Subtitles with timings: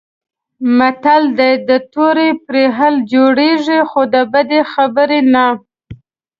[0.77, 5.45] متل دی: د تورې پرهر جوړېږي، خو د بدې خبرې نه.